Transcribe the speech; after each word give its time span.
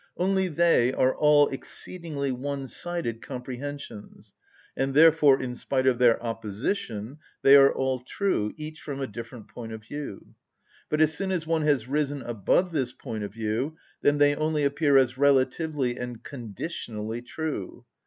Only 0.17 0.47
they 0.47 0.91
are 0.93 1.15
all 1.15 1.47
exceedingly 1.49 2.31
one‐sided 2.31 3.21
comprehensions, 3.21 4.33
and 4.75 4.95
therefore, 4.95 5.39
in 5.39 5.53
spite 5.53 5.85
of 5.85 5.99
their 5.99 6.19
opposition, 6.23 7.19
they 7.43 7.55
are 7.55 7.71
all 7.71 7.99
true, 7.99 8.51
each 8.57 8.81
from 8.81 8.99
a 8.99 9.05
definite 9.05 9.49
point 9.49 9.73
of 9.73 9.83
view; 9.83 10.33
but 10.89 11.01
as 11.01 11.13
soon 11.13 11.31
as 11.31 11.45
one 11.45 11.61
has 11.61 11.87
risen 11.87 12.23
above 12.23 12.71
this 12.71 12.93
point 12.93 13.23
of 13.23 13.31
view, 13.31 13.77
then 14.01 14.17
they 14.17 14.33
only 14.35 14.63
appear 14.63 14.97
as 14.97 15.19
relatively 15.19 15.95
and 15.97 16.23
conditionally 16.23 17.21
true. 17.21 17.85